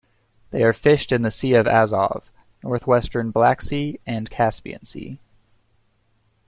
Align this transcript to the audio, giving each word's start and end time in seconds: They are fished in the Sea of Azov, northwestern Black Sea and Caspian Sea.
They 0.49 0.63
are 0.63 0.73
fished 0.73 1.11
in 1.11 1.21
the 1.21 1.29
Sea 1.29 1.53
of 1.53 1.67
Azov, 1.67 2.31
northwestern 2.63 3.29
Black 3.29 3.61
Sea 3.61 3.99
and 4.07 4.31
Caspian 4.31 4.83
Sea. 4.83 5.19